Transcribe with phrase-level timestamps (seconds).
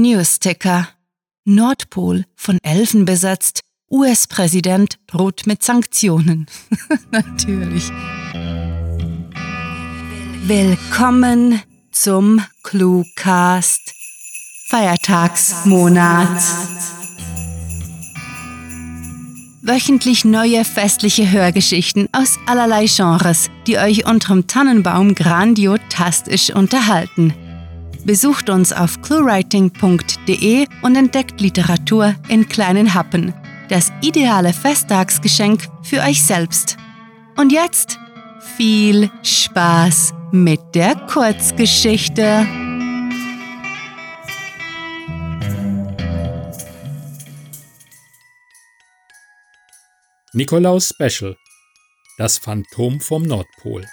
[0.00, 0.88] Newsticker.
[1.44, 3.60] Nordpol von Elfen besetzt.
[3.90, 6.46] US-Präsident droht mit Sanktionen.
[7.10, 7.90] Natürlich.
[10.46, 11.60] Willkommen
[11.92, 13.94] zum Cluecast.
[14.68, 16.40] Feiertagsmonat.
[19.62, 27.34] Wöchentlich neue festliche Hörgeschichten aus allerlei Genres, die euch unterm Tannenbaum grandiotastisch unterhalten.
[28.04, 33.34] Besucht uns auf cluewriting.de und entdeckt Literatur in kleinen Happen.
[33.68, 36.76] Das ideale Festtagsgeschenk für euch selbst.
[37.36, 37.98] Und jetzt
[38.56, 42.46] viel Spaß mit der Kurzgeschichte.
[50.32, 51.36] Nikolaus Special
[52.16, 53.84] Das Phantom vom Nordpol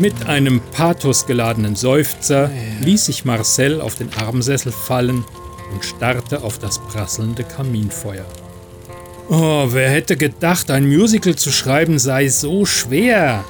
[0.00, 5.26] Mit einem pathosgeladenen Seufzer ließ sich Marcel auf den Armsessel fallen
[5.74, 8.24] und starrte auf das prasselnde Kaminfeuer.
[9.28, 13.44] Oh, wer hätte gedacht, ein Musical zu schreiben sei so schwer?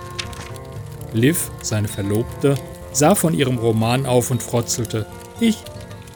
[1.13, 2.57] Liv, seine Verlobte,
[2.91, 5.07] sah von ihrem Roman auf und frotzelte.
[5.39, 5.59] Ich,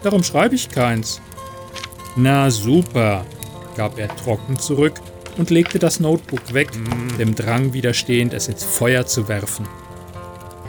[0.02, 1.20] darum schreibe ich keins.
[2.16, 3.24] Na super,
[3.76, 5.00] gab er trocken zurück
[5.38, 6.70] und legte das Notebook weg,
[7.20, 9.68] dem Drang widerstehend, es ins Feuer zu werfen.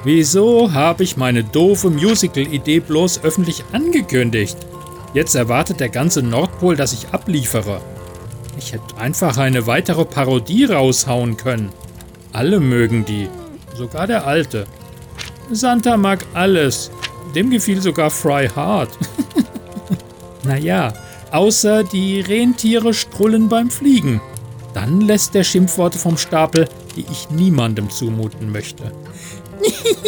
[0.05, 4.55] Wieso habe ich meine doofe Musical-Idee bloß öffentlich angekündigt?
[5.15, 7.81] Jetzt erwartet der ganze Nordpol, dass ich abliefere.
[8.55, 11.69] Ich hätte einfach eine weitere Parodie raushauen können.
[12.33, 13.29] Alle mögen die,
[13.75, 14.67] sogar der Alte.
[15.51, 16.91] Santa mag alles.
[17.33, 18.91] Dem gefiel sogar Fry Hard.
[20.43, 20.93] naja,
[21.31, 24.21] außer die Rentiere strullen beim Fliegen.
[24.75, 28.91] Dann lässt er Schimpfworte vom Stapel, die ich niemandem zumuten möchte.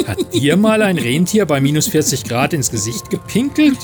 [0.08, 3.78] Hat dir mal ein Rentier bei minus 40 Grad ins Gesicht gepinkelt?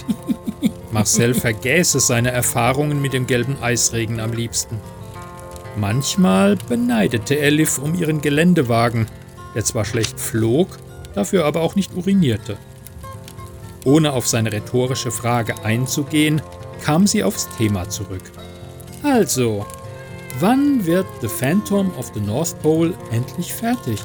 [0.92, 4.80] Marcel vergäße seine Erfahrungen mit dem gelben Eisregen am liebsten.
[5.76, 9.08] Manchmal beneidete er Liv um ihren Geländewagen,
[9.56, 10.68] der zwar schlecht flog,
[11.16, 12.58] dafür aber auch nicht urinierte.
[13.84, 16.42] Ohne auf seine rhetorische Frage einzugehen,
[16.84, 18.24] kam sie aufs Thema zurück.
[19.02, 19.66] Also,
[20.40, 24.00] wann wird The Phantom of the North Pole endlich fertig?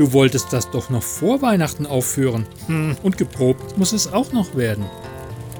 [0.00, 2.46] Du wolltest das doch noch vor Weihnachten aufführen.
[2.68, 4.86] Hm, und geprobt muss es auch noch werden.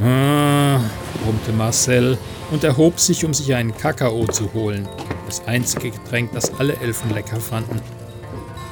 [0.02, 0.80] Ah,
[1.22, 2.16] brummte Marcel
[2.50, 4.88] und erhob sich, um sich einen Kakao zu holen.
[5.26, 7.82] Das einzige Getränk, das alle Elfen lecker fanden.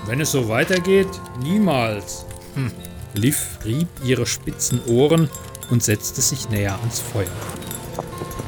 [0.06, 1.10] Wenn es so weitergeht,
[1.42, 2.24] niemals.
[2.54, 2.72] Hm.
[3.12, 5.28] Liv rieb ihre spitzen Ohren
[5.68, 7.26] und setzte sich näher ans Feuer.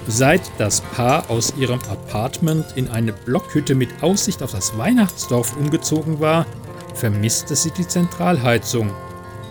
[0.06, 6.19] Seit das Paar aus ihrem Apartment in eine Blockhütte mit Aussicht auf das Weihnachtsdorf umgezogen
[6.19, 6.47] war,
[7.00, 8.90] vermisste sie die Zentralheizung,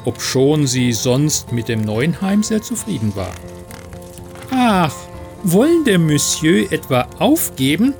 [0.05, 3.33] obschon sie sonst mit dem neuen Heim sehr zufrieden war.
[4.51, 4.93] Ach,
[5.43, 7.93] wollen der Monsieur etwa aufgeben?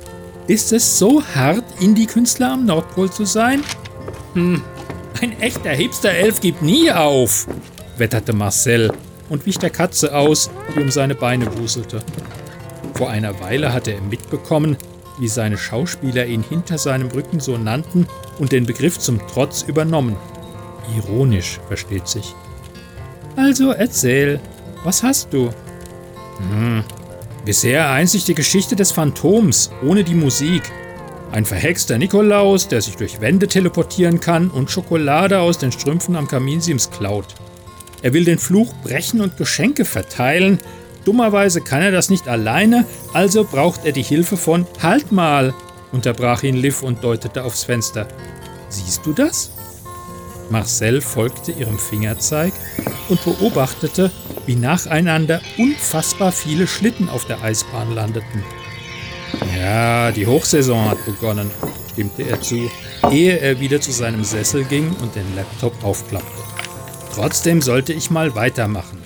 [0.46, 3.62] Ist es so hart, Indie-Künstler am Nordpol zu sein?
[4.34, 4.62] Hm,
[5.20, 7.46] ein echter Hipster-Elf gibt nie auf,
[7.98, 8.92] wetterte Marcel
[9.28, 12.02] und wich der Katze aus, die um seine Beine wuselte.
[12.94, 14.76] Vor einer Weile hatte er mitbekommen,
[15.20, 18.06] wie seine Schauspieler ihn hinter seinem Rücken so nannten
[18.38, 20.16] und den Begriff zum Trotz übernommen.
[20.96, 22.34] Ironisch, versteht sich.
[23.36, 24.40] Also erzähl,
[24.82, 25.50] was hast du?
[26.38, 26.82] Hm,
[27.44, 30.62] bisher einzig die Geschichte des Phantoms, ohne die Musik.
[31.32, 36.26] Ein verhexter Nikolaus, der sich durch Wände teleportieren kann und Schokolade aus den Strümpfen am
[36.26, 37.26] Kaminsims klaut.
[38.02, 40.58] Er will den Fluch brechen und Geschenke verteilen,
[41.04, 45.54] Dummerweise kann er das nicht alleine, also braucht er die Hilfe von Halt mal,
[45.92, 48.06] unterbrach ihn Liv und deutete aufs Fenster.
[48.68, 49.50] Siehst du das?
[50.50, 52.52] Marcel folgte ihrem Fingerzeig
[53.08, 54.10] und beobachtete,
[54.46, 58.42] wie nacheinander unfassbar viele Schlitten auf der Eisbahn landeten.
[59.56, 61.50] Ja, die Hochsaison hat begonnen,
[61.92, 62.70] stimmte er zu,
[63.10, 66.42] ehe er wieder zu seinem Sessel ging und den Laptop aufklappte.
[67.14, 68.99] Trotzdem sollte ich mal weitermachen.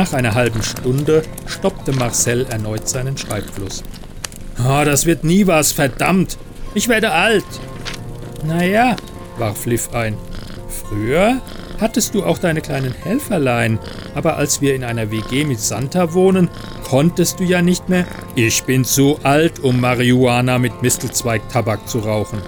[0.00, 3.82] Nach einer halben Stunde stoppte Marcel erneut seinen Schreibfluss.
[4.58, 6.38] Oh, das wird nie was, verdammt!
[6.72, 7.44] Ich werde alt!
[8.42, 8.96] Naja,
[9.36, 10.16] warf Liv ein.
[10.70, 11.42] Früher
[11.78, 13.78] hattest du auch deine kleinen Helferlein,
[14.14, 16.48] aber als wir in einer WG mit Santa wohnen,
[16.82, 18.06] konntest du ja nicht mehr.
[18.36, 22.40] Ich bin zu alt, um Marihuana mit Mistelzweig-Tabak zu rauchen.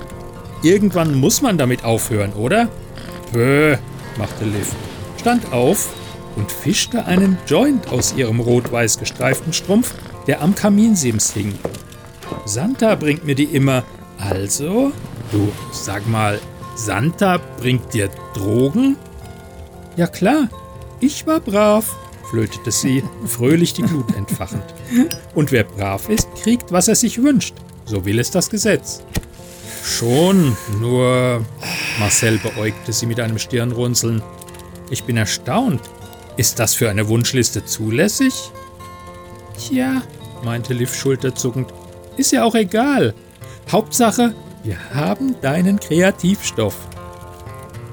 [0.62, 2.70] Irgendwann muss man damit aufhören, oder?
[3.30, 3.76] Böh,
[4.16, 4.74] machte Liv,
[5.18, 5.90] stand auf
[6.36, 9.94] und fischte einen Joint aus ihrem rot-weiß gestreiften Strumpf,
[10.26, 11.58] der am Kaminsims hing.
[12.44, 13.84] Santa bringt mir die immer.
[14.18, 14.92] Also,
[15.30, 16.38] du, sag mal,
[16.76, 18.96] Santa bringt dir Drogen?
[19.96, 20.48] Ja klar,
[21.00, 21.96] ich war brav,
[22.30, 24.64] flötete sie, fröhlich die Glut entfachend.
[25.34, 27.54] Und wer brav ist, kriegt, was er sich wünscht.
[27.84, 29.02] So will es das Gesetz.
[29.84, 31.44] Schon, nur.
[31.98, 34.22] Marcel beäugte sie mit einem Stirnrunzeln.
[34.90, 35.80] Ich bin erstaunt.
[36.36, 38.34] Ist das für eine Wunschliste zulässig?
[39.58, 40.02] Tja,
[40.42, 41.72] meinte Liv schulterzuckend,
[42.16, 43.14] ist ja auch egal.
[43.70, 44.34] Hauptsache,
[44.64, 46.74] wir haben deinen Kreativstoff.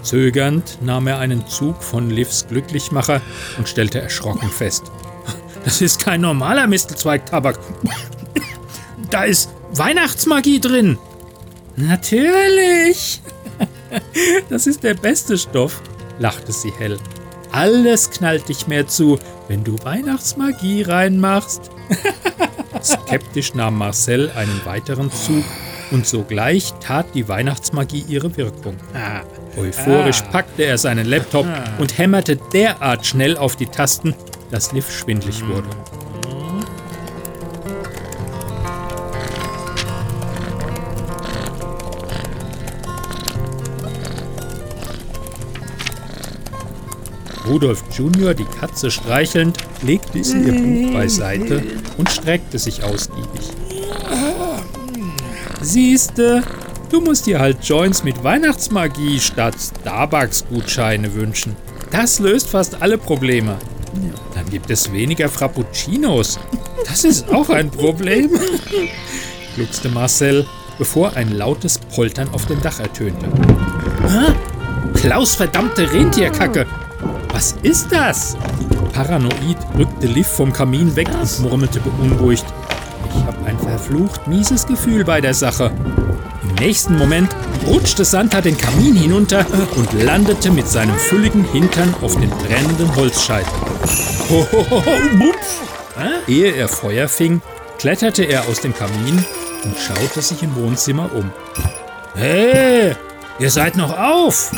[0.02, 3.22] Zögernd nahm er einen Zug von Livs Glücklichmacher
[3.58, 4.84] und stellte erschrocken fest.
[5.66, 7.60] Das ist kein normaler Mistelzweig-Tabak.
[9.10, 10.98] Da ist Weihnachtsmagie drin.
[11.76, 13.22] Natürlich.
[14.50, 15.82] Das ist der beste Stoff,
[16.20, 16.98] lachte sie hell.
[17.52, 21.72] Alles knallt dich mehr zu, wenn du Weihnachtsmagie reinmachst.
[22.84, 25.44] Skeptisch nahm Marcel einen weiteren Zug
[25.92, 28.78] und sogleich tat die Weihnachtsmagie ihre Wirkung.
[29.58, 31.48] Euphorisch packte er seinen Laptop
[31.80, 34.14] und hämmerte derart schnell auf die Tasten,
[34.52, 35.68] dass Liv schwindlig wurde.
[47.50, 51.64] Rudolf Junior, die Katze streichelnd, legte sie ihr Buch beiseite
[51.98, 53.42] und streckte sich ausgiebig.
[55.62, 56.44] Siehste,
[56.90, 61.56] du musst dir halt Joints mit Weihnachtsmagie statt Starbucks-Gutscheine wünschen.
[61.92, 63.58] Das löst fast alle Probleme.
[64.36, 66.40] Dann gibt es weniger Frappuccinos.
[66.86, 68.30] Das ist auch ein Problem,
[69.56, 70.46] gluckste Marcel,
[70.78, 73.28] bevor ein lautes Poltern auf dem Dach ertönte.
[74.94, 76.66] Klaus verdammte Rentierkacke!
[77.40, 78.36] Was ist das?
[78.92, 82.44] Paranoid rückte Liv vom Kamin weg und murmelte beunruhigt.
[83.16, 85.72] Ich habe ein verflucht mieses Gefühl bei der Sache.
[86.44, 87.30] Im nächsten Moment
[87.66, 89.46] rutschte Santa den Kamin hinunter
[89.78, 93.46] und landete mit seinem fülligen Hintern auf den brennenden Holzscheit.
[96.28, 97.42] Ehe er Feuer fing,
[97.78, 99.24] kletterte er aus dem Kamin
[99.64, 101.32] und schaute sich im Wohnzimmer um.
[102.16, 102.98] Hey,
[103.40, 104.52] ihr seid noch auf!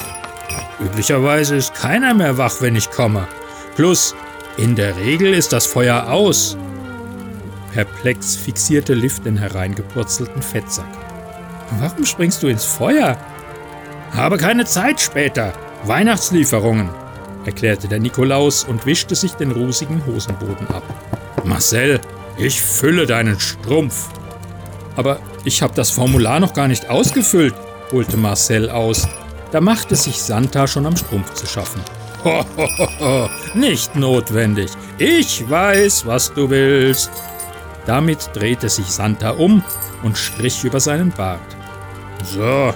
[0.83, 3.28] Üblicherweise ist keiner mehr wach, wenn ich komme.
[3.75, 4.16] Plus,
[4.57, 6.57] in der Regel ist das Feuer aus.
[7.72, 10.89] Perplex fixierte Liv den hereingepurzelten Fettsack.
[11.80, 13.18] Warum springst du ins Feuer?
[14.12, 15.54] Habe keine Zeit später.
[15.86, 16.89] Weihnachtslieferungen,
[17.45, 20.84] erklärte der Nikolaus und wischte sich den rußigen Hosenboden ab.
[21.44, 22.00] Marcel,
[22.38, 24.10] ich fülle deinen Strumpf.
[24.95, 27.56] Aber ich habe das Formular noch gar nicht ausgefüllt,
[27.92, 29.07] holte Marcel aus.
[29.51, 31.81] Da machte sich Santa schon am Strumpf zu schaffen.
[32.24, 32.45] Ho.
[33.53, 34.71] Nicht notwendig.
[34.98, 37.12] Ich weiß, was du willst.
[37.86, 39.63] Damit drehte sich Santa um
[40.03, 41.39] und strich über seinen Bart.
[42.24, 42.74] So,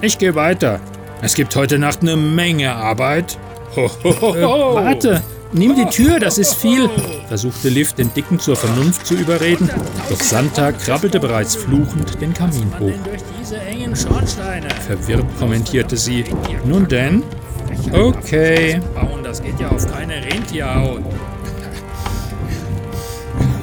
[0.00, 0.80] ich gehe weiter.
[1.22, 3.38] Es gibt heute Nacht eine Menge Arbeit.
[3.76, 3.86] Ho.
[4.04, 6.88] Äh, warte, nimm die Tür, das ist viel,
[7.28, 9.70] versuchte Liv den Dicken zur Vernunft zu überreden,
[10.08, 12.92] doch Santa krabbelte bereits fluchend den Kamin hoch.
[14.86, 16.24] Verwirrt kommentierte sie.
[16.64, 17.22] Nun denn?
[17.92, 18.80] Okay.
[19.22, 21.02] Das geht ja auf keine Rentierhaut.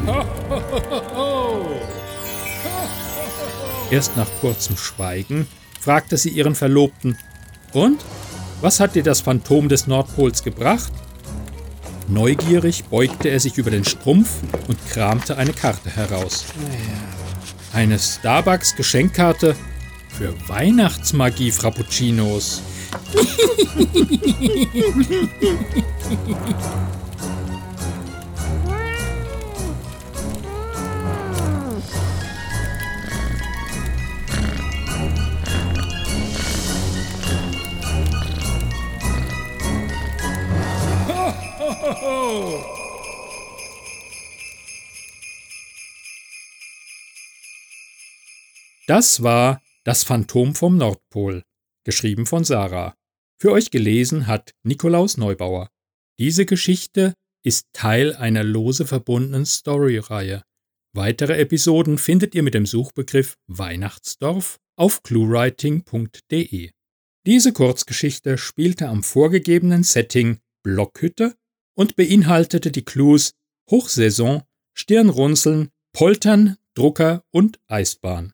[3.91, 5.45] Erst nach kurzem Schweigen
[5.81, 7.17] fragte sie ihren Verlobten:
[7.73, 8.05] Und?
[8.61, 10.91] Was hat dir das Phantom des Nordpols gebracht?
[12.07, 14.29] Neugierig beugte er sich über den Strumpf
[14.67, 16.45] und kramte eine Karte heraus.
[17.73, 19.55] Eine Starbucks-Geschenkkarte
[20.09, 22.61] für Weihnachtsmagie Frappuccinos.
[48.87, 51.43] Das war Das Phantom vom Nordpol,
[51.85, 52.95] geschrieben von Sarah.
[53.39, 55.69] Für euch gelesen hat Nikolaus Neubauer.
[56.19, 57.13] Diese Geschichte
[57.43, 60.41] ist Teil einer lose verbundenen Story-Reihe.
[60.93, 66.71] Weitere Episoden findet ihr mit dem Suchbegriff Weihnachtsdorf auf cluewriting.de.
[67.25, 71.35] Diese Kurzgeschichte spielte am vorgegebenen Setting Blockhütte
[71.75, 73.33] und beinhaltete die Clues
[73.69, 78.33] Hochsaison, Stirnrunzeln, Poltern, Drucker und Eisbahn.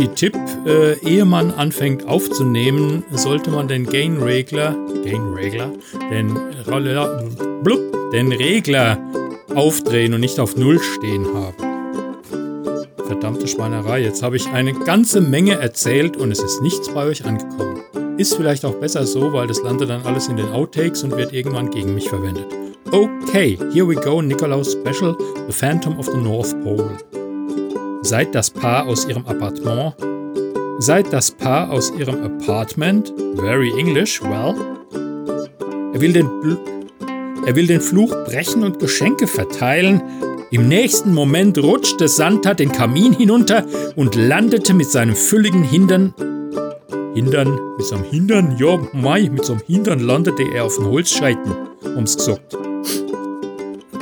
[0.00, 5.72] Profi-Tipp, äh, ehe man anfängt aufzunehmen, sollte man den Gain-Regler, Gain-Regler,
[6.10, 6.38] den,
[8.12, 8.98] den Regler
[9.54, 11.54] aufdrehen und nicht auf Null stehen haben.
[13.06, 17.26] Verdammte Schweinerei, jetzt habe ich eine ganze Menge erzählt und es ist nichts bei euch
[17.26, 17.82] angekommen.
[18.16, 21.34] Ist vielleicht auch besser so, weil das landet dann alles in den Outtakes und wird
[21.34, 22.46] irgendwann gegen mich verwendet.
[22.90, 25.14] Okay, here we go, Nikolaus Special,
[25.46, 26.96] The Phantom of the North Pole.
[28.02, 29.94] Seit das Paar aus ihrem Appartement,
[30.78, 34.54] seit das Paar aus ihrem Apartment, very English, well,
[35.92, 36.58] er will den, Bl
[37.46, 40.02] er will den Fluch brechen und Geschenke verteilen.
[40.50, 43.66] Im nächsten Moment rutschte Santa den Kamin hinunter
[43.96, 46.14] und landete mit seinem fülligen Hindern.
[47.14, 47.58] Hindern?
[47.76, 48.56] Mit seinem Hindern?
[48.58, 51.52] Ja, Mai, mit seinem Hindern landete er auf den Holzscheiten,
[51.96, 52.56] ums gesagt.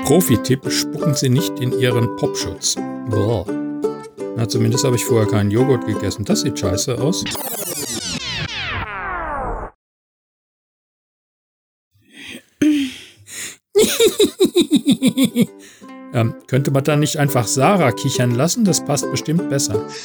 [0.04, 2.76] Profi-Tipp, spucken Sie nicht in Ihren Popschutz.
[3.10, 3.57] Boah.
[4.38, 6.24] Na, zumindest habe ich vorher keinen Joghurt gegessen.
[6.24, 7.24] Das sieht scheiße aus.
[16.14, 18.64] ähm, könnte man da nicht einfach Sarah kichern lassen?
[18.64, 19.84] Das passt bestimmt besser.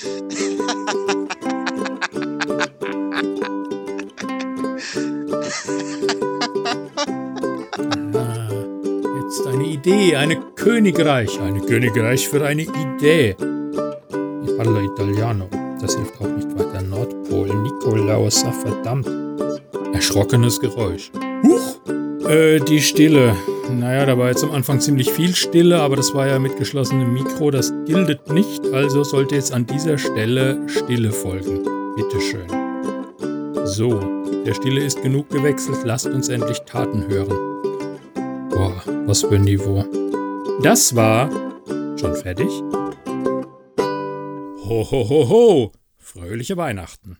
[8.15, 8.47] Ah,
[9.21, 13.35] jetzt eine Idee, eine Königreich, eine Königreich für eine Idee.
[15.03, 15.49] Italiano.
[15.81, 16.81] Das hilft auch nicht weiter.
[16.81, 17.53] Nordpol.
[17.61, 19.09] Nikolaus, ach verdammt.
[19.93, 21.11] Erschrockenes Geräusch.
[21.43, 22.29] Huch!
[22.29, 23.35] Äh, die Stille.
[23.69, 27.13] Naja, da war jetzt am Anfang ziemlich viel Stille, aber das war ja mit geschlossenem
[27.13, 27.51] Mikro.
[27.51, 31.63] Das gildet nicht, also sollte jetzt an dieser Stelle Stille folgen.
[31.95, 32.47] Bitteschön.
[33.65, 33.99] So,
[34.45, 35.79] der Stille ist genug gewechselt.
[35.83, 37.37] Lasst uns endlich Taten hören.
[38.49, 38.73] Boah,
[39.05, 39.83] was für ein Niveau.
[40.61, 41.29] Das war
[41.97, 42.49] schon fertig?
[44.65, 45.71] Ho, ho, ho, ho!
[45.97, 47.17] Fröhliche Weihnachten!